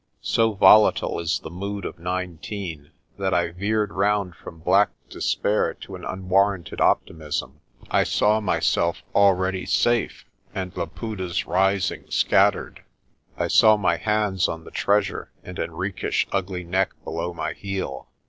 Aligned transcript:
So 0.23 0.53
volatile 0.53 1.19
is 1.19 1.41
the 1.41 1.51
mood 1.51 1.85
of 1.85 1.99
nineteen 1.99 2.89
that 3.19 3.35
I 3.35 3.51
veered 3.51 3.91
round 3.93 4.35
from 4.35 4.57
black 4.57 4.89
despair 5.11 5.75
to 5.75 5.93
an 5.93 6.03
unwarranted 6.05 6.81
optimism. 6.81 7.59
I 7.91 8.03
saw 8.05 8.39
myself 8.39 9.03
already 9.13 9.67
safe 9.67 10.25
and 10.55 10.75
Laputa's 10.75 11.45
rising 11.45 12.09
scattered. 12.09 12.81
I 13.37 13.47
saw 13.47 13.77
my 13.77 13.97
hands 13.97 14.47
on 14.47 14.63
the 14.63 14.71
treasure 14.71 15.31
and 15.43 15.59
Henriques' 15.59 16.25
ugly 16.31 16.63
neck 16.63 16.93
below 17.05 17.31
my 17.31 17.53
heel. 17.53 18.09